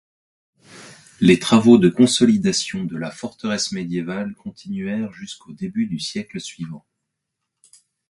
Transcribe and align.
Les 1.19 1.37
travaux 1.37 1.77
de 1.77 1.87
consolidation 1.87 2.85
de 2.85 2.97
la 2.97 3.11
forteresse 3.11 3.71
médiévale 3.71 4.33
continuèrent 4.33 5.11
jusqu'au 5.13 5.53
début 5.53 5.85
du 5.85 5.99
siècle 5.99 6.39
suivant. 6.41 6.83